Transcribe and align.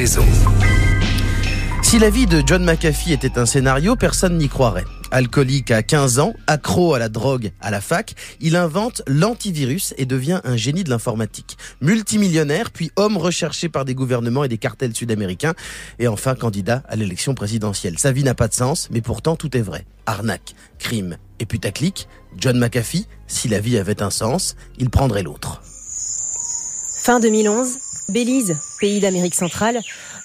raison. 0.00 0.24
Si 1.82 1.98
la 1.98 2.08
vie 2.08 2.24
de 2.24 2.42
John 2.46 2.64
McAfee 2.64 3.12
était 3.12 3.38
un 3.38 3.44
scénario, 3.44 3.96
personne 3.96 4.38
n'y 4.38 4.48
croirait. 4.48 4.86
Alcoolique 5.10 5.70
à 5.70 5.82
15 5.82 6.20
ans, 6.20 6.32
accro 6.46 6.94
à 6.94 6.98
la 6.98 7.10
drogue 7.10 7.50
à 7.60 7.70
la 7.70 7.82
fac, 7.82 8.14
il 8.40 8.56
invente 8.56 9.02
l'antivirus 9.06 9.92
et 9.98 10.06
devient 10.06 10.40
un 10.44 10.56
génie 10.56 10.84
de 10.84 10.88
l'informatique. 10.88 11.58
Multimillionnaire, 11.82 12.70
puis 12.70 12.90
homme 12.96 13.18
recherché 13.18 13.68
par 13.68 13.84
des 13.84 13.94
gouvernements 13.94 14.42
et 14.42 14.48
des 14.48 14.56
cartels 14.56 14.96
sud-américains, 14.96 15.52
et 15.98 16.08
enfin 16.08 16.34
candidat 16.34 16.82
à 16.88 16.96
l'élection 16.96 17.34
présidentielle. 17.34 17.98
Sa 17.98 18.10
vie 18.10 18.24
n'a 18.24 18.34
pas 18.34 18.48
de 18.48 18.54
sens, 18.54 18.88
mais 18.90 19.02
pourtant 19.02 19.36
tout 19.36 19.54
est 19.54 19.60
vrai. 19.60 19.84
Arnaque, 20.06 20.54
crime 20.78 21.18
et 21.40 21.44
putaclic, 21.44 22.08
John 22.38 22.58
McAfee, 22.58 23.06
si 23.26 23.48
la 23.48 23.60
vie 23.60 23.76
avait 23.76 24.02
un 24.02 24.10
sens, 24.10 24.56
il 24.78 24.88
prendrait 24.88 25.22
l'autre. 25.22 25.60
Fin 27.02 27.20
2011, 27.20 27.89
Belize, 28.10 28.56
pays 28.80 29.00
d'Amérique 29.00 29.34
centrale, 29.34 29.80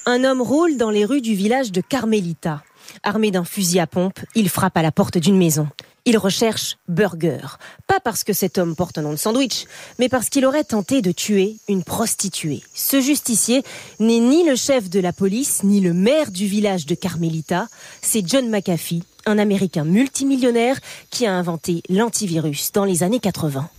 un 0.05 0.23
homme 0.23 0.41
roule 0.41 0.75
dans 0.77 0.89
les 0.89 1.05
rues 1.05 1.21
du 1.21 1.35
village 1.35 1.71
de 1.71 1.81
Carmelita. 1.81 2.63
Armé 3.03 3.31
d'un 3.31 3.43
fusil 3.43 3.79
à 3.79 3.87
pompe, 3.87 4.19
il 4.33 4.49
frappe 4.49 4.77
à 4.77 4.81
la 4.81 4.91
porte 4.91 5.17
d'une 5.17 5.37
maison. 5.37 5.67
Il 6.05 6.17
recherche 6.17 6.77
Burger. 6.87 7.57
Pas 7.87 7.99
parce 7.99 8.23
que 8.23 8.33
cet 8.33 8.57
homme 8.57 8.75
porte 8.75 8.97
un 8.97 9.03
nom 9.03 9.11
de 9.11 9.17
sandwich, 9.17 9.65
mais 9.99 10.09
parce 10.09 10.29
qu'il 10.29 10.45
aurait 10.45 10.63
tenté 10.63 11.01
de 11.01 11.11
tuer 11.11 11.57
une 11.67 11.83
prostituée. 11.83 12.61
Ce 12.73 13.01
justicier 13.01 13.63
n'est 13.99 14.19
ni 14.19 14.43
le 14.43 14.55
chef 14.55 14.89
de 14.89 14.99
la 14.99 15.13
police, 15.13 15.63
ni 15.63 15.79
le 15.79 15.93
maire 15.93 16.31
du 16.31 16.47
village 16.47 16.85
de 16.85 16.95
Carmelita. 16.95 17.67
C'est 18.01 18.27
John 18.27 18.49
McAfee, 18.49 19.03
un 19.25 19.37
Américain 19.37 19.83
multimillionnaire 19.83 20.79
qui 21.09 21.25
a 21.25 21.33
inventé 21.33 21.81
l'antivirus 21.89 22.71
dans 22.71 22.85
les 22.85 23.03
années 23.03 23.19
80. 23.19 23.69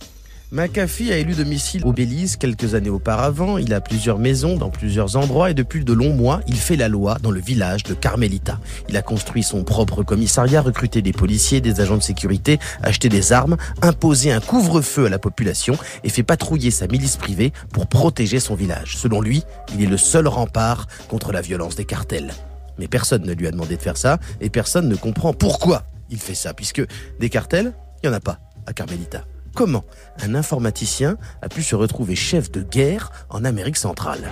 McAfee 0.49 1.11
a 1.11 1.17
élu 1.17 1.33
domicile 1.33 1.85
au 1.85 1.91
Belize 1.91 2.37
quelques 2.37 2.73
années 2.73 2.89
auparavant. 2.89 3.57
Il 3.57 3.73
a 3.73 3.81
plusieurs 3.81 4.17
maisons 4.17 4.55
dans 4.55 4.69
plusieurs 4.69 5.17
endroits 5.17 5.51
et 5.51 5.53
depuis 5.53 5.83
de 5.83 5.91
longs 5.91 6.13
mois, 6.13 6.39
il 6.47 6.55
fait 6.55 6.77
la 6.77 6.87
loi 6.87 7.17
dans 7.21 7.31
le 7.31 7.41
village 7.41 7.83
de 7.83 7.93
Carmelita. 7.93 8.57
Il 8.87 8.95
a 8.95 9.01
construit 9.01 9.43
son 9.43 9.65
propre 9.65 10.03
commissariat, 10.03 10.61
recruté 10.61 11.01
des 11.01 11.11
policiers, 11.11 11.59
des 11.59 11.81
agents 11.81 11.97
de 11.97 12.03
sécurité, 12.03 12.59
acheté 12.81 13.09
des 13.09 13.33
armes, 13.33 13.57
imposé 13.81 14.31
un 14.31 14.39
couvre-feu 14.39 15.07
à 15.07 15.09
la 15.09 15.19
population 15.19 15.77
et 16.05 16.09
fait 16.09 16.23
patrouiller 16.23 16.71
sa 16.71 16.87
milice 16.87 17.17
privée 17.17 17.51
pour 17.73 17.87
protéger 17.87 18.39
son 18.39 18.55
village. 18.55 18.95
Selon 18.95 19.19
lui, 19.19 19.43
il 19.75 19.83
est 19.83 19.87
le 19.87 19.97
seul 19.97 20.29
rempart 20.29 20.87
contre 21.09 21.33
la 21.33 21.41
violence 21.41 21.75
des 21.75 21.85
cartels. 21.85 22.33
Mais 22.79 22.87
personne 22.87 23.25
ne 23.25 23.33
lui 23.33 23.47
a 23.47 23.51
demandé 23.51 23.75
de 23.75 23.81
faire 23.81 23.97
ça 23.97 24.17
et 24.39 24.49
personne 24.49 24.87
ne 24.87 24.95
comprend 24.95 25.33
pourquoi 25.33 25.83
il 26.09 26.19
fait 26.19 26.35
ça, 26.35 26.53
puisque 26.53 26.81
des 27.19 27.29
cartels, 27.29 27.73
il 28.01 28.09
n'y 28.09 28.15
en 28.15 28.17
a 28.17 28.21
pas 28.21 28.39
à 28.65 28.71
Carmelita 28.71 29.25
comment 29.57 29.85
un 30.21 30.35
informaticien 30.35 31.17
a 31.41 31.49
pu 31.49 31.63
se 31.63 31.75
retrouver 31.75 32.15
chef 32.15 32.51
de 32.51 32.61
guerre 32.61 33.11
en 33.31 33.43
Amérique 33.43 33.77
centrale. 33.77 34.29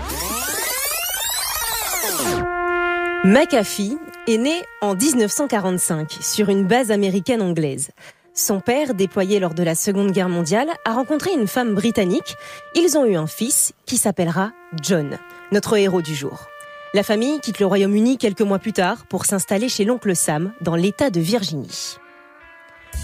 McAfee 3.24 3.98
est 4.28 4.38
né 4.38 4.62
en 4.82 4.94
1945 4.94 6.12
sur 6.22 6.50
une 6.50 6.68
base 6.68 6.92
américaine 6.92 7.42
anglaise. 7.42 7.90
Son 8.36 8.60
père, 8.60 8.94
déployé 8.94 9.40
lors 9.40 9.56
de 9.56 9.64
la 9.64 9.74
Seconde 9.74 10.12
Guerre 10.12 10.30
mondiale, 10.30 10.70
a 10.86 10.94
rencontré 10.94 11.32
une 11.34 11.48
femme 11.48 11.74
britannique. 11.74 12.36
Ils 12.76 12.96
ont 12.96 13.06
eu 13.06 13.16
un 13.16 13.28
fils 13.28 13.74
qui 13.88 13.98
s'appellera 13.98 14.52
John, 14.80 15.18
notre 15.52 15.76
héros 15.76 16.04
du 16.04 16.14
jour. 16.14 16.46
La 16.94 17.02
famille 17.02 17.40
quitte 17.40 17.60
le 17.60 17.66
Royaume-Uni 17.66 18.20
quelques 18.20 18.42
mois 18.42 18.60
plus 18.60 18.74
tard 18.74 19.08
pour 19.10 19.26
s'installer 19.26 19.70
chez 19.70 19.86
l'oncle 19.86 20.16
Sam 20.16 20.54
dans 20.62 20.76
l'État 20.76 21.10
de 21.10 21.20
Virginie. 21.20 21.98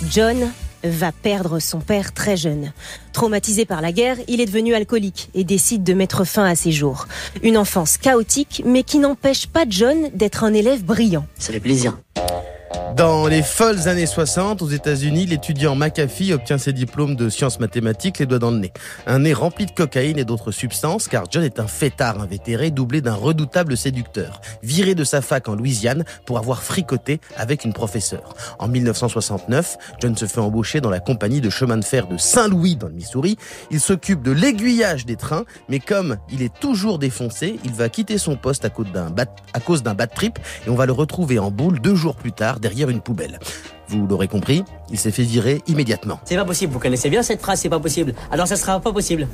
John 0.08 0.52
va 0.84 1.12
perdre 1.12 1.60
son 1.60 1.80
père 1.80 2.14
très 2.14 2.38
jeune. 2.38 2.72
Traumatisé 3.14 3.66
par 3.66 3.82
la 3.82 3.92
guerre, 3.92 4.18
il 4.28 4.42
est 4.42 4.46
devenu 4.46 4.74
alcoolique 4.74 5.30
et 5.34 5.44
décide 5.44 5.84
de 5.84 5.94
mettre 5.94 6.26
fin 6.26 6.46
à 6.46 6.56
ses 6.56 6.72
jours. 6.72 7.08
Une 7.44 7.58
enfance 7.58 7.98
chaotique, 7.98 8.64
mais 8.66 8.84
qui 8.84 9.00
n'empêche 9.00 9.48
pas 9.48 9.66
John 9.68 10.10
d'être 10.14 10.44
un 10.44 10.54
élève 10.54 10.84
brillant. 10.84 11.26
Ça 11.38 11.52
fait 11.54 11.60
plaisir. 11.60 11.98
Dans 12.98 13.28
les 13.28 13.42
folles 13.42 13.88
années 13.88 14.06
60, 14.06 14.62
aux 14.62 14.68
États-Unis, 14.68 15.26
l'étudiant 15.26 15.76
McAfee 15.76 16.34
obtient 16.34 16.58
ses 16.58 16.74
diplômes 16.74 17.16
de 17.16 17.30
sciences 17.30 17.60
mathématiques 17.60 18.20
les 18.20 18.26
doigts 18.26 18.38
dans 18.38 18.52
le 18.52 18.58
nez. 18.58 18.74
Un 19.08 19.20
nez 19.20 19.34
rempli 19.34 19.66
de 19.66 19.72
cocaïne 19.72 20.20
et 20.20 20.26
d'autres 20.26 20.52
substances, 20.52 21.08
car 21.08 21.24
John 21.32 21.44
est 21.44 21.62
un 21.62 21.68
fêtard 21.68 22.20
invétéré 22.20 22.70
doublé 22.70 23.00
d'un 23.00 23.14
redoutable 23.14 23.78
séducteur, 23.78 24.42
viré 24.62 24.94
de 24.94 25.06
sa 25.06 25.22
fac 25.22 25.48
en 25.48 25.56
Louisiane 25.56 26.04
pour 26.26 26.38
avoir 26.38 26.64
fricoté 26.64 27.22
avec 27.38 27.64
une 27.64 27.72
professeure. 27.72 28.36
En 28.60 28.68
1969, 28.68 29.78
John 30.02 30.18
se 30.18 30.26
fait 30.26 30.42
embaucher 30.42 30.82
dans 30.82 30.90
la 30.90 31.00
compagnie 31.00 31.40
de 31.40 31.50
chemin 31.50 31.78
de 31.78 31.86
fer 31.86 32.08
de 32.08 32.18
Saint-Louis 32.18 32.76
dans 32.76 32.88
le 32.88 32.94
Missouri. 32.94 33.38
Il 33.72 33.80
s'occupe 33.80 34.22
de 34.22 34.32
l'aiguillage 34.32 35.06
des 35.06 35.16
trains, 35.16 35.46
mais 35.70 35.80
comme 35.80 36.18
il 36.30 36.42
est 36.42 36.54
toujours 36.60 37.00
défoncé, 37.00 37.58
il 37.64 37.72
va 37.72 37.88
quitter 37.88 38.18
son 38.18 38.36
poste 38.36 38.66
à 38.66 38.70
cause 38.70 38.92
d'un 38.92 39.94
bad 39.94 40.14
trip 40.14 40.40
et 40.68 40.70
on 40.70 40.76
va 40.76 40.86
le 40.86 40.94
retrouver 40.94 41.40
en 41.40 41.52
boule 41.52 41.80
deux 41.80 41.96
jours 41.96 42.16
plus 42.16 42.34
tard 42.34 42.60
derrière 42.60 42.81
une 42.90 43.02
poubelle. 43.02 43.40
Vous 43.88 44.08
l'aurez 44.08 44.28
compris, 44.28 44.64
il 44.90 44.98
s'est 44.98 45.12
fait 45.12 45.24
virer 45.24 45.62
immédiatement. 45.68 46.20
C'est 46.26 46.36
pas 46.36 46.46
possible, 46.46 46.74
vous 46.74 46.80
connaissez 46.80 47.10
bien 47.10 47.24
cette 47.24 47.42
phrase, 47.42 47.60
c'est 47.60 47.70
pas 47.70 47.80
possible. 47.80 48.14
Alors 48.32 48.48
ça 48.48 48.56
sera 48.56 48.80
pas 48.80 48.94
possible. 48.94 49.28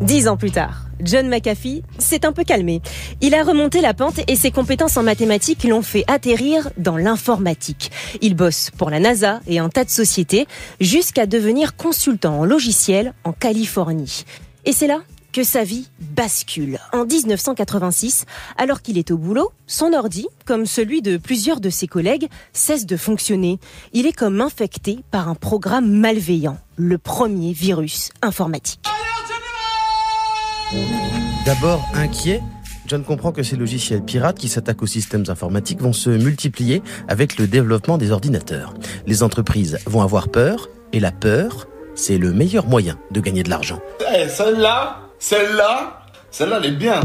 Dix 0.00 0.28
ans 0.28 0.36
plus 0.36 0.50
tard, 0.50 0.86
John 1.00 1.28
McAfee 1.28 1.82
s'est 1.98 2.26
un 2.26 2.32
peu 2.32 2.44
calmé. 2.44 2.80
Il 3.20 3.34
a 3.34 3.42
remonté 3.42 3.80
la 3.80 3.94
pente 3.94 4.20
et 4.28 4.36
ses 4.36 4.50
compétences 4.50 4.96
en 4.96 5.02
mathématiques 5.02 5.64
l'ont 5.64 5.82
fait 5.82 6.04
atterrir 6.06 6.68
dans 6.76 6.96
l'informatique. 6.96 7.90
Il 8.20 8.36
bosse 8.36 8.70
pour 8.76 8.90
la 8.90 9.00
NASA 9.00 9.40
et 9.46 9.58
un 9.58 9.68
tas 9.68 9.84
de 9.84 9.90
sociétés 9.90 10.46
jusqu'à 10.80 11.26
devenir 11.26 11.76
consultant 11.76 12.40
en 12.40 12.44
logiciel 12.44 13.14
en 13.24 13.32
Californie. 13.32 14.24
Et 14.64 14.72
c'est 14.72 14.86
là 14.86 15.00
que 15.36 15.44
sa 15.44 15.64
vie 15.64 15.86
bascule. 16.00 16.78
En 16.94 17.04
1986, 17.04 18.24
alors 18.56 18.80
qu'il 18.80 18.96
est 18.96 19.10
au 19.10 19.18
boulot, 19.18 19.52
son 19.66 19.92
ordi, 19.92 20.26
comme 20.46 20.64
celui 20.64 21.02
de 21.02 21.18
plusieurs 21.18 21.60
de 21.60 21.68
ses 21.68 21.86
collègues, 21.86 22.28
cesse 22.54 22.86
de 22.86 22.96
fonctionner. 22.96 23.58
Il 23.92 24.06
est 24.06 24.14
comme 24.14 24.40
infecté 24.40 25.00
par 25.10 25.28
un 25.28 25.34
programme 25.34 25.90
malveillant, 25.90 26.56
le 26.76 26.96
premier 26.96 27.52
virus 27.52 28.12
informatique. 28.22 28.80
D'abord 31.44 31.86
inquiet, 31.92 32.40
John 32.86 33.04
comprend 33.04 33.30
que 33.30 33.42
ces 33.42 33.56
logiciels 33.56 34.02
pirates 34.02 34.38
qui 34.38 34.48
s'attaquent 34.48 34.84
aux 34.84 34.86
systèmes 34.86 35.24
informatiques 35.28 35.82
vont 35.82 35.92
se 35.92 36.08
multiplier 36.08 36.82
avec 37.08 37.36
le 37.36 37.46
développement 37.46 37.98
des 37.98 38.10
ordinateurs. 38.10 38.72
Les 39.06 39.22
entreprises 39.22 39.76
vont 39.84 40.00
avoir 40.00 40.30
peur, 40.30 40.70
et 40.94 41.00
la 41.00 41.12
peur, 41.12 41.68
c'est 41.94 42.16
le 42.16 42.32
meilleur 42.32 42.66
moyen 42.66 42.98
de 43.10 43.20
gagner 43.20 43.42
de 43.42 43.50
l'argent. 43.50 43.80
Eh, 44.14 44.28
celle-là, 44.30 45.05
celle-là, 45.28 46.02
celle-là, 46.30 46.60
elle 46.62 46.66
est 46.66 46.76
bien. 46.76 47.00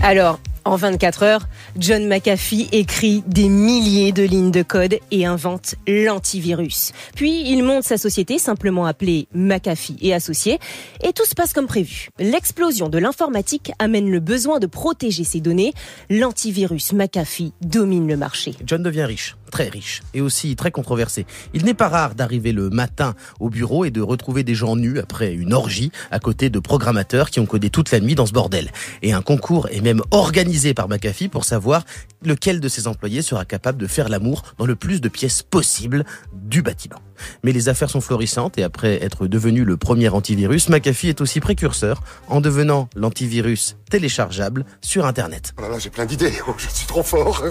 Alors, 0.00 0.38
en 0.64 0.76
24 0.76 1.22
heures, 1.22 1.48
John 1.78 2.06
McAfee 2.06 2.68
écrit 2.72 3.22
des 3.26 3.48
milliers 3.48 4.12
de 4.12 4.22
lignes 4.22 4.50
de 4.50 4.62
code 4.62 4.96
et 5.10 5.26
invente 5.26 5.74
l'antivirus. 5.86 6.92
Puis 7.14 7.50
il 7.50 7.62
monte 7.62 7.84
sa 7.84 7.98
société 7.98 8.38
simplement 8.38 8.86
appelée 8.86 9.28
McAfee 9.34 9.96
et 10.00 10.14
Associés 10.14 10.58
et 11.02 11.12
tout 11.12 11.24
se 11.26 11.34
passe 11.34 11.52
comme 11.52 11.66
prévu. 11.66 12.08
L'explosion 12.18 12.88
de 12.88 12.98
l'informatique 12.98 13.72
amène 13.78 14.10
le 14.10 14.20
besoin 14.20 14.58
de 14.58 14.66
protéger 14.66 15.24
ses 15.24 15.40
données. 15.40 15.72
L'antivirus 16.08 16.92
McAfee 16.92 17.52
domine 17.60 18.08
le 18.08 18.16
marché. 18.16 18.54
John 18.64 18.82
devient 18.82 19.04
riche 19.04 19.36
très 19.50 19.68
riche 19.68 20.02
et 20.14 20.20
aussi 20.20 20.56
très 20.56 20.72
controversé. 20.72 21.26
Il 21.52 21.64
n'est 21.64 21.74
pas 21.74 21.88
rare 21.88 22.16
d'arriver 22.16 22.50
le 22.50 22.70
matin 22.70 23.14
au 23.38 23.50
bureau 23.50 23.84
et 23.84 23.92
de 23.92 24.00
retrouver 24.00 24.42
des 24.42 24.56
gens 24.56 24.74
nus 24.74 24.98
après 24.98 25.32
une 25.32 25.52
orgie 25.52 25.92
à 26.10 26.18
côté 26.18 26.50
de 26.50 26.58
programmateurs 26.58 27.30
qui 27.30 27.38
ont 27.38 27.46
codé 27.46 27.70
toute 27.70 27.92
la 27.92 28.00
nuit 28.00 28.16
dans 28.16 28.26
ce 28.26 28.32
bordel. 28.32 28.72
Et 29.02 29.12
un 29.12 29.22
concours 29.22 29.68
est 29.70 29.80
même 29.80 30.02
organisé 30.10 30.53
par 30.74 30.88
McAfee 30.88 31.28
pour 31.28 31.44
savoir 31.44 31.84
lequel 32.22 32.60
de 32.60 32.68
ses 32.68 32.86
employés 32.86 33.22
sera 33.22 33.44
capable 33.44 33.78
de 33.78 33.86
faire 33.86 34.08
l'amour 34.08 34.42
dans 34.58 34.66
le 34.66 34.76
plus 34.76 35.00
de 35.00 35.08
pièces 35.08 35.42
possible 35.42 36.04
du 36.32 36.62
bâtiment. 36.62 37.00
Mais 37.42 37.52
les 37.52 37.68
affaires 37.68 37.90
sont 37.90 38.00
florissantes 38.00 38.56
et 38.58 38.62
après 38.62 39.02
être 39.02 39.26
devenu 39.26 39.64
le 39.64 39.76
premier 39.76 40.08
antivirus, 40.08 40.68
McAfee 40.68 41.08
est 41.08 41.20
aussi 41.20 41.40
précurseur 41.40 42.02
en 42.28 42.40
devenant 42.40 42.88
l'antivirus 42.94 43.76
téléchargeable 43.90 44.64
sur 44.80 45.06
Internet. 45.06 45.52
Oh 45.58 45.62
là 45.62 45.68
là, 45.68 45.78
j'ai 45.78 45.90
plein 45.90 46.06
d'idées, 46.06 46.32
oh, 46.48 46.54
je 46.56 46.68
suis 46.68 46.86
trop 46.86 47.02
fort. 47.02 47.42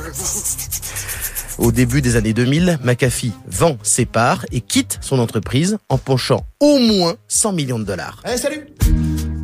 Au 1.57 1.71
début 1.71 2.01
des 2.01 2.15
années 2.15 2.33
2000, 2.33 2.79
McAfee 2.83 3.33
vend 3.47 3.77
ses 3.83 4.05
parts 4.05 4.45
et 4.51 4.61
quitte 4.61 4.97
son 5.01 5.19
entreprise 5.19 5.77
en 5.89 5.97
penchant 5.97 6.45
au 6.59 6.79
moins 6.79 7.15
100 7.27 7.53
millions 7.53 7.79
de 7.79 7.85
dollars. 7.85 8.21
Allez, 8.23 8.38
salut 8.38 8.67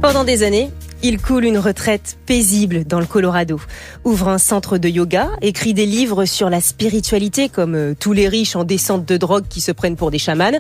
Pendant 0.01 0.23
des 0.23 0.44
années, 0.44 0.71
il 1.01 1.21
coule 1.21 1.45
une 1.45 1.57
retraite 1.57 2.17
paisible 2.25 2.83
dans 2.83 2.99
le 2.99 3.05
Colorado, 3.05 3.59
ouvre 4.03 4.27
un 4.27 4.37
centre 4.37 4.77
de 4.77 4.89
yoga, 4.89 5.29
écrit 5.41 5.73
des 5.73 5.85
livres 5.85 6.25
sur 6.25 6.49
la 6.49 6.61
spiritualité 6.61 7.49
comme 7.49 7.75
euh, 7.75 7.93
tous 7.97 8.13
les 8.13 8.27
riches 8.27 8.55
en 8.55 8.63
descente 8.63 9.05
de 9.05 9.17
drogue 9.17 9.45
qui 9.49 9.61
se 9.61 9.71
prennent 9.71 9.95
pour 9.95 10.11
des 10.11 10.19
chamans. 10.19 10.59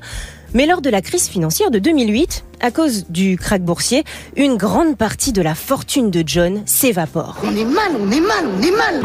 Mais 0.53 0.65
lors 0.65 0.81
de 0.81 0.89
la 0.89 1.01
crise 1.01 1.27
financière 1.27 1.71
de 1.71 1.79
2008, 1.79 2.43
à 2.61 2.71
cause 2.71 3.05
du 3.09 3.37
krach 3.37 3.61
boursier, 3.61 4.03
une 4.35 4.57
grande 4.57 4.97
partie 4.97 5.31
de 5.31 5.41
la 5.41 5.55
fortune 5.55 6.09
de 6.09 6.23
John 6.25 6.63
s'évapore. 6.65 7.37
On 7.43 7.55
est 7.55 7.65
mal, 7.65 7.91
on 7.99 8.11
est 8.11 8.19
mal, 8.19 8.45
on 8.57 8.61
est 8.61 8.75
mal 8.75 9.01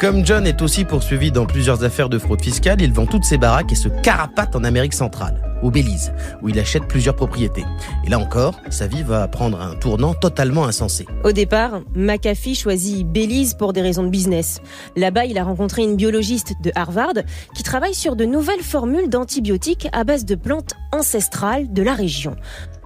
Comme 0.00 0.24
John 0.24 0.46
est 0.46 0.62
aussi 0.62 0.84
poursuivi 0.84 1.32
dans 1.32 1.46
plusieurs 1.46 1.82
affaires 1.82 2.08
de 2.08 2.18
fraude 2.18 2.42
fiscale, 2.42 2.80
il 2.80 2.92
vend 2.92 3.06
toutes 3.06 3.24
ses 3.24 3.38
baraques 3.38 3.72
et 3.72 3.76
se 3.76 3.88
carapate 3.88 4.54
en 4.54 4.64
Amérique 4.64 4.94
centrale. 4.94 5.47
Au 5.62 5.70
Belize, 5.70 6.12
où 6.42 6.48
il 6.48 6.58
achète 6.58 6.86
plusieurs 6.86 7.16
propriétés. 7.16 7.64
Et 8.04 8.10
là 8.10 8.18
encore, 8.18 8.54
sa 8.70 8.86
vie 8.86 9.02
va 9.02 9.26
prendre 9.28 9.60
un 9.60 9.74
tournant 9.74 10.14
totalement 10.14 10.64
insensé. 10.64 11.06
Au 11.24 11.32
départ, 11.32 11.80
McAfee 11.94 12.54
choisit 12.54 13.06
Belize 13.06 13.54
pour 13.54 13.72
des 13.72 13.82
raisons 13.82 14.02
de 14.02 14.10
business. 14.10 14.60
Là-bas, 14.96 15.24
il 15.24 15.38
a 15.38 15.44
rencontré 15.44 15.82
une 15.82 15.96
biologiste 15.96 16.54
de 16.62 16.72
Harvard 16.74 17.14
qui 17.54 17.62
travaille 17.62 17.94
sur 17.94 18.16
de 18.16 18.24
nouvelles 18.24 18.62
formules 18.62 19.08
d'antibiotiques 19.08 19.88
à 19.92 20.04
base 20.04 20.24
de 20.24 20.34
plantes 20.34 20.74
ancestrales 20.92 21.72
de 21.72 21.82
la 21.82 21.94
région. 21.94 22.36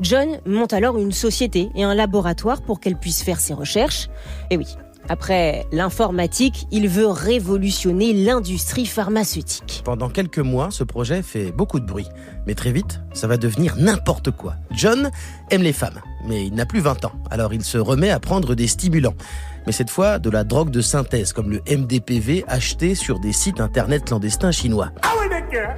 John 0.01 0.41
monte 0.47 0.73
alors 0.73 0.99
une 0.99 1.13
société 1.13 1.71
et 1.75 1.85
un 1.85 1.95
laboratoire 1.95 2.63
pour 2.63 2.81
qu'elle 2.81 2.97
puisse 2.97 3.23
faire 3.23 3.41
ses 3.41 3.55
recherches. 3.55 4.09
Et 4.51 4.57
oui, 4.57 4.67
après 5.09 5.67
l'informatique, 5.73 6.67
il 6.71 6.89
veut 6.89 7.09
révolutionner 7.09 8.13
l'industrie 8.13 8.87
pharmaceutique. 8.87 9.83
Pendant 9.85 10.09
quelques 10.09 10.39
mois, 10.39 10.71
ce 10.71 10.85
projet 10.85 11.23
fait 11.23 11.53
beaucoup 11.53 11.81
de 11.81 11.87
bruit. 11.87 12.07
Mais 12.47 12.55
très 12.55 12.73
vite, 12.73 13.01
ça 13.13 13.27
va 13.27 13.37
devenir 13.37 13.77
n'importe 13.77 14.31
quoi. 14.31 14.55
John 14.71 15.11
aime 15.51 15.63
les 15.63 15.73
femmes, 15.73 16.01
mais 16.27 16.47
il 16.47 16.55
n'a 16.55 16.67
plus 16.67 16.81
20 16.81 17.05
ans. 17.05 17.13
Alors 17.31 17.53
il 17.53 17.65
se 17.65 17.79
remet 17.79 18.11
à 18.11 18.21
prendre 18.21 18.55
des 18.55 18.67
stimulants. 18.67 19.15
Mais 19.67 19.73
cette 19.73 19.91
fois, 19.91 20.19
de 20.19 20.31
la 20.31 20.45
drogue 20.45 20.71
de 20.71 20.81
synthèse, 20.81 21.33
comme 21.33 21.51
le 21.51 21.61
MDPV 21.71 22.45
acheté 22.49 22.95
sur 22.95 23.21
des 23.21 23.33
sites 23.33 23.61
internet 23.61 24.05
clandestins 24.05 24.51
chinois. 24.51 24.91
Ah 25.03 25.13
oui, 25.21 25.29
d'accord 25.29 25.75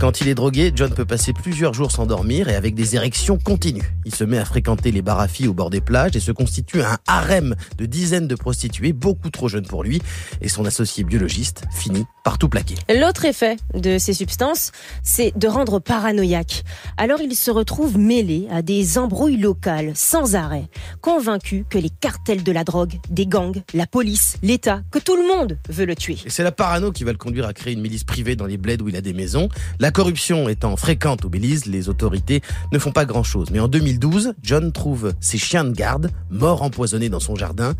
quand 0.00 0.22
il 0.22 0.28
est 0.28 0.34
drogué, 0.34 0.72
John 0.74 0.94
peut 0.94 1.04
passer 1.04 1.34
plusieurs 1.34 1.74
jours 1.74 1.92
sans 1.92 2.06
dormir 2.06 2.48
et 2.48 2.54
avec 2.54 2.74
des 2.74 2.96
érections 2.96 3.36
continues. 3.36 3.92
Il 4.06 4.14
se 4.14 4.24
met 4.24 4.38
à 4.38 4.46
fréquenter 4.46 4.92
les 4.92 5.02
bar 5.02 5.26
au 5.46 5.52
bord 5.52 5.68
des 5.68 5.82
plages 5.82 6.16
et 6.16 6.20
se 6.20 6.32
constitue 6.32 6.80
un 6.80 6.96
harem 7.06 7.54
de 7.76 7.84
dizaines 7.84 8.26
de 8.26 8.34
prostituées, 8.34 8.94
beaucoup 8.94 9.28
trop 9.28 9.48
jeunes 9.48 9.66
pour 9.66 9.84
lui, 9.84 10.00
et 10.40 10.48
son 10.48 10.64
associé 10.64 11.04
biologiste 11.04 11.64
finit 11.70 12.06
par 12.24 12.38
tout 12.38 12.48
plaquer. 12.48 12.76
L'autre 12.88 13.26
effet 13.26 13.56
de 13.74 13.98
ces 13.98 14.14
substances, 14.14 14.72
c'est 15.02 15.36
de 15.36 15.46
rendre 15.48 15.78
paranoïaque. 15.80 16.64
Alors 16.96 17.20
il 17.20 17.36
se 17.36 17.50
retrouve 17.50 17.98
mêlé 17.98 18.46
à 18.50 18.62
des 18.62 18.96
embrouilles 18.96 19.36
locales 19.36 19.92
sans 19.94 20.34
arrêt, 20.34 20.68
convaincu 21.02 21.66
que 21.68 21.76
les 21.76 21.90
cartels 21.90 22.42
de 22.42 22.52
la 22.52 22.64
drogue, 22.64 22.94
des 23.10 23.26
gangs, 23.26 23.62
la 23.74 23.86
police, 23.86 24.38
l'État, 24.42 24.82
que 24.90 24.98
tout 24.98 25.16
le 25.16 25.28
monde 25.28 25.58
veut 25.68 25.84
le 25.84 25.94
tuer. 25.94 26.16
Et 26.24 26.30
c'est 26.30 26.42
la 26.42 26.52
parano 26.52 26.90
qui 26.90 27.04
va 27.04 27.12
le 27.12 27.18
conduire 27.18 27.46
à 27.46 27.52
créer 27.52 27.74
une 27.74 27.82
milice 27.82 28.04
privée 28.04 28.34
dans 28.34 28.46
les 28.46 28.56
bleds 28.56 28.82
où 28.82 28.88
il 28.88 28.96
a 28.96 29.02
des 29.02 29.12
maisons. 29.12 29.50
La 29.78 29.89
corruption 29.90 30.48
étant 30.48 30.76
fréquente 30.76 31.24
au 31.24 31.28
Belize, 31.28 31.66
les 31.66 31.88
autorités 31.88 32.42
ne 32.72 32.78
font 32.78 32.92
pas 32.92 33.04
grand-chose. 33.04 33.50
Mais 33.50 33.60
en 33.60 33.68
2012, 33.68 34.34
John 34.42 34.72
trouve 34.72 35.14
ses 35.20 35.38
chiens 35.38 35.64
de 35.64 35.72
garde 35.72 36.10
morts 36.30 36.62
empoisonnés 36.62 37.08
dans 37.08 37.20
son 37.20 37.36
jardin. 37.36 37.74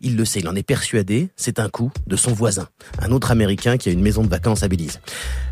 Il 0.00 0.16
le 0.16 0.24
sait, 0.24 0.40
il 0.40 0.48
en 0.48 0.54
est 0.54 0.62
persuadé, 0.62 1.28
c'est 1.36 1.58
un 1.58 1.68
coup 1.68 1.90
de 2.06 2.16
son 2.16 2.32
voisin, 2.32 2.68
un 2.98 3.10
autre 3.10 3.30
Américain 3.30 3.76
qui 3.76 3.88
a 3.88 3.92
une 3.92 4.02
maison 4.02 4.22
de 4.22 4.28
vacances 4.28 4.62
à 4.62 4.68
Belize. 4.68 5.00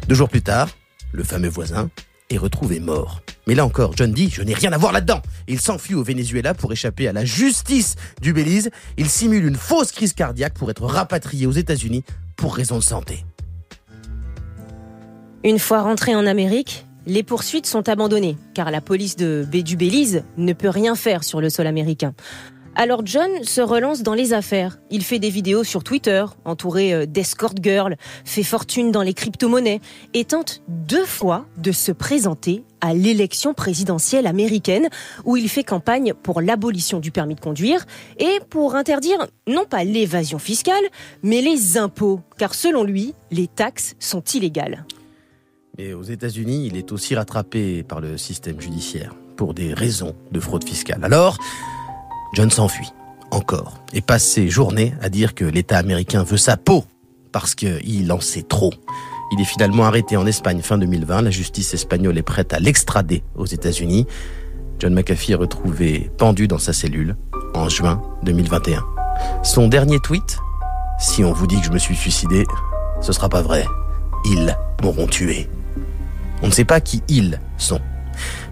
Deux 0.09 0.15
jours 0.15 0.29
plus 0.29 0.43
tard, 0.43 0.69
le 1.13 1.25
fameux 1.25 1.49
voisin 1.49 1.91
est 2.31 2.39
retrouvé 2.39 2.81
mort. 2.81 3.23
Mais 3.47 3.55
là 3.55 3.65
encore, 3.65 3.97
John 3.97 4.13
dit, 4.13 4.31
je 4.31 4.43
n'ai 4.43 4.55
rien 4.55 4.73
à 4.73 4.79
voir 4.79 4.93
là-dedans. 4.93 5.21
Il 5.49 5.61
s'enfuit 5.61 5.95
au 5.95 6.03
Venezuela 6.03 6.55
pour 6.55 6.73
échapper 6.73 7.09
à 7.09 7.13
la 7.13 7.25
justice 7.25 7.97
du 8.21 8.33
Belize. 8.33 8.71
Il 8.97 9.09
simule 9.09 9.45
une 9.45 9.57
fausse 9.57 9.93
crise 9.93 10.13
cardiaque 10.13 10.55
pour 10.55 10.71
être 10.71 10.85
rapatrié 10.85 11.47
aux 11.47 11.53
États-Unis 11.53 12.05
pour 12.37 12.55
raison 12.55 12.79
de 12.79 12.85
santé. 12.85 13.25
Une 15.45 15.59
fois 15.59 15.83
rentré 15.83 16.15
en 16.15 16.25
Amérique, 16.25 16.87
les 17.05 17.25
poursuites 17.25 17.67
sont 17.67 17.89
abandonnées, 17.89 18.37
car 18.55 18.71
la 18.71 18.81
police 18.81 19.17
de 19.17 19.45
du 19.51 19.77
Belize 19.77 20.23
ne 20.37 20.53
peut 20.53 20.69
rien 20.69 20.95
faire 20.95 21.25
sur 21.25 21.41
le 21.41 21.51
sol 21.51 21.67
américain. 21.67 22.15
Alors 22.77 23.03
John 23.05 23.43
se 23.43 23.61
relance 23.61 24.05
dans 24.05 24.15
les 24.15 24.33
affaires. 24.33 24.79
Il 24.91 25.03
fait 25.03 25.19
des 25.19 25.31
vidéos 25.31 25.65
sur 25.65 25.83
Twitter, 25.83 26.25
entouré 26.45 26.95
euh, 26.95 27.07
d'escort 27.07 27.55
girls, 27.61 27.97
fait 28.25 28.45
fortune 28.45 28.93
dans 28.93 29.03
les 29.03 29.15
crypto-monnaies 29.15 29.81
et 30.15 30.25
tente 30.25 30.63
deux 30.69 31.05
fois 31.05 31.45
de 31.59 31.73
se 31.73 31.91
présenter 31.91 32.65
à 32.81 32.95
l'élection 32.95 33.53
présidentielle 33.53 34.29
américaine 34.29 34.89
où 35.25 35.37
il 35.37 35.49
fait 35.49 35.65
campagne 35.65 36.15
pour 36.15 36.41
l'abolition 36.41 37.01
du 37.01 37.11
permis 37.11 37.35
de 37.35 37.41
conduire 37.41 37.85
et 38.19 38.39
pour 38.49 38.77
interdire 38.77 39.27
non 39.49 39.65
pas 39.65 39.83
l'évasion 39.83 40.39
fiscale, 40.39 40.85
mais 41.25 41.43
les 41.43 41.77
impôts, 41.77 42.21
car 42.39 42.55
selon 42.55 42.85
lui, 42.85 43.15
les 43.33 43.49
taxes 43.49 43.97
sont 43.99 44.23
illégales. 44.23 44.87
Mais 45.79 45.95
aux 45.95 46.03
États-Unis, 46.03 46.67
il 46.67 46.77
est 46.77 46.93
aussi 46.93 47.15
rattrapé 47.15 47.83
par 47.83 48.01
le 48.01 48.19
système 48.19 48.61
judiciaire 48.61 49.15
pour 49.37 49.55
des 49.55 49.73
raisons 49.73 50.15
de 50.31 50.39
fraude 50.39 50.65
fiscale. 50.65 51.03
Alors, 51.03 51.39
John 52.35 52.51
s'enfuit, 52.51 52.93
encore, 53.31 53.83
et 53.95 54.03
passe 54.03 54.25
ses 54.25 54.49
journées 54.49 54.93
à 55.01 55.09
dire 55.09 55.35
que 55.35 55.47
l'État 55.47 55.79
américain 55.79 56.25
veut 56.25 56.37
sa 56.37 56.59
peau, 56.59 56.85
parce 57.33 57.55
qu'il 57.55 58.13
en 58.13 58.21
sait 58.21 58.43
trop. 58.43 58.73
Il 59.33 59.41
est 59.41 59.47
finalement 59.47 59.85
arrêté 59.85 60.19
en 60.19 60.27
Espagne 60.27 60.61
fin 60.61 60.77
2020. 60.77 61.23
La 61.23 61.31
justice 61.31 61.73
espagnole 61.73 62.19
est 62.19 62.23
prête 62.23 62.53
à 62.53 62.59
l'extrader 62.59 63.23
aux 63.35 63.47
États-Unis. 63.47 64.07
John 64.79 64.93
McAfee 64.93 65.33
est 65.33 65.37
retrouvé 65.37 66.11
pendu 66.19 66.49
dans 66.49 66.59
sa 66.59 66.75
cellule 66.75 67.17
en 67.55 67.71
juin 67.71 68.03
2021. 68.25 68.85
Son 69.43 69.69
dernier 69.69 70.01
tweet 70.01 70.37
Si 70.99 71.25
on 71.25 71.33
vous 71.33 71.47
dit 71.47 71.59
que 71.61 71.65
je 71.65 71.73
me 71.73 71.79
suis 71.79 71.97
suicidé, 71.97 72.45
ce 73.01 73.15
sera 73.15 73.31
pas 73.31 73.41
vrai. 73.41 73.65
Ils 74.27 74.55
m'auront 74.83 75.07
tué. 75.07 75.49
On 76.43 76.49
ne 76.49 76.53
sait 76.53 76.65
pas 76.65 76.81
qui 76.81 77.03
ils 77.09 77.39
sont. 77.57 77.81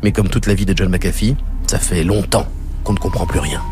Mais 0.02 0.12
comme 0.12 0.28
toute 0.28 0.46
la 0.46 0.54
vie 0.54 0.66
de 0.66 0.76
John 0.76 0.88
McAfee, 0.88 1.36
ça 1.66 1.78
fait 1.78 2.04
longtemps 2.04 2.46
qu'on 2.84 2.92
ne 2.94 2.98
comprend 2.98 3.26
plus 3.26 3.40
rien. 3.40 3.62